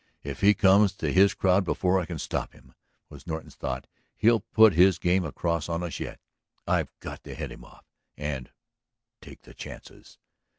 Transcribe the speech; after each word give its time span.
"If 0.23 0.41
he 0.41 0.55
comes 0.55 0.93
to 0.93 1.13
his 1.13 1.35
crowd 1.35 1.63
before 1.63 1.99
I 1.99 2.07
can 2.07 2.17
stop 2.17 2.53
him," 2.53 2.73
was 3.09 3.27
Norton's 3.27 3.53
thought, 3.53 3.85
"he'll 4.15 4.39
put 4.39 4.73
his 4.73 4.97
game 4.97 5.23
across 5.23 5.69
on 5.69 5.83
us 5.83 5.99
yet. 5.99 6.19
I've 6.67 6.89
got 7.01 7.23
to 7.25 7.35
head 7.35 7.51
him 7.51 7.63
off 7.63 7.85
and 8.17 8.49
take 9.21 9.43
the 9.43 9.53
chances." 9.53 10.17